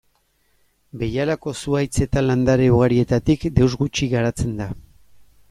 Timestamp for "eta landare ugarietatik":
2.07-3.47